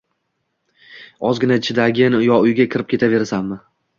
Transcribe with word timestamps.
Ozgina 1.29 1.59
chidagin. 1.67 2.17
Yo 2.29 2.39
uyga 2.47 2.69
kirib 2.75 2.91
ketaverasanmi? 2.95 3.59